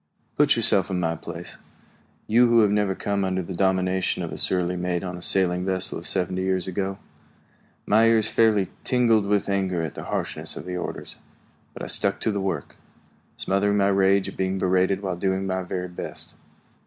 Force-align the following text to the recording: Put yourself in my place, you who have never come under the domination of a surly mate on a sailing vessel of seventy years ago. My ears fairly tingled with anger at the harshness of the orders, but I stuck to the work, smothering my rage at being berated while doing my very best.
Put 0.35 0.55
yourself 0.55 0.89
in 0.89 0.99
my 0.99 1.15
place, 1.15 1.57
you 2.25 2.47
who 2.47 2.61
have 2.61 2.71
never 2.71 2.95
come 2.95 3.23
under 3.23 3.43
the 3.43 3.53
domination 3.53 4.23
of 4.23 4.31
a 4.31 4.37
surly 4.39 4.75
mate 4.75 5.03
on 5.03 5.15
a 5.15 5.21
sailing 5.21 5.63
vessel 5.63 5.99
of 5.99 6.07
seventy 6.07 6.41
years 6.41 6.67
ago. 6.67 6.97
My 7.85 8.07
ears 8.07 8.27
fairly 8.27 8.69
tingled 8.83 9.27
with 9.27 9.47
anger 9.47 9.83
at 9.83 9.93
the 9.93 10.05
harshness 10.05 10.57
of 10.57 10.65
the 10.65 10.75
orders, 10.75 11.17
but 11.75 11.83
I 11.83 11.85
stuck 11.85 12.19
to 12.21 12.31
the 12.31 12.41
work, 12.41 12.77
smothering 13.37 13.77
my 13.77 13.89
rage 13.89 14.27
at 14.27 14.35
being 14.37 14.57
berated 14.57 15.03
while 15.03 15.15
doing 15.17 15.45
my 15.45 15.61
very 15.61 15.87
best. 15.87 16.33